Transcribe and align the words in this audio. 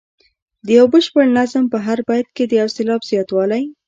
د 0.65 0.67
یو 0.77 0.85
بشپړ 0.93 1.25
نظم 1.37 1.63
په 1.73 1.77
هر 1.85 1.99
بیت 2.07 2.27
کې 2.35 2.43
د 2.47 2.51
یو 2.61 2.69
سېلاب 2.75 3.01
زیاتوالی. 3.11 3.63